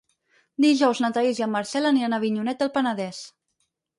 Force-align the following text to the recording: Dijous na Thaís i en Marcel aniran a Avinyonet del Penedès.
Dijous 0.63 1.01
na 1.03 1.11
Thaís 1.17 1.41
i 1.41 1.45
en 1.47 1.51
Marcel 1.57 1.89
aniran 1.89 2.17
a 2.17 2.19
Avinyonet 2.21 2.63
del 2.65 2.75
Penedès. 2.79 3.23